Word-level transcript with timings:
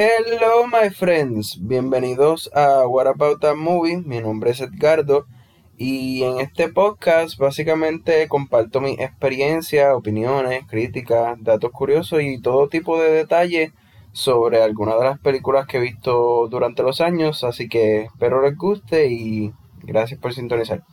Hello 0.00 0.64
my 0.68 0.90
friends, 0.90 1.58
bienvenidos 1.60 2.48
a 2.54 2.86
What 2.86 3.08
About 3.08 3.40
That 3.40 3.56
Movie, 3.56 3.96
mi 3.96 4.20
nombre 4.20 4.52
es 4.52 4.60
Edgardo 4.60 5.26
y 5.76 6.22
en 6.22 6.38
este 6.38 6.68
podcast 6.68 7.36
básicamente 7.36 8.28
comparto 8.28 8.80
mi 8.80 8.92
experiencia, 8.92 9.96
opiniones, 9.96 10.62
críticas, 10.68 11.36
datos 11.42 11.72
curiosos 11.72 12.22
y 12.22 12.40
todo 12.40 12.68
tipo 12.68 12.96
de 12.96 13.10
detalles 13.10 13.72
sobre 14.12 14.62
algunas 14.62 15.00
de 15.00 15.04
las 15.04 15.18
películas 15.18 15.66
que 15.66 15.78
he 15.78 15.80
visto 15.80 16.46
durante 16.46 16.84
los 16.84 17.00
años, 17.00 17.42
así 17.42 17.68
que 17.68 18.02
espero 18.02 18.40
les 18.40 18.56
guste 18.56 19.08
y 19.08 19.52
gracias 19.82 20.20
por 20.20 20.32
sintonizar. 20.32 20.84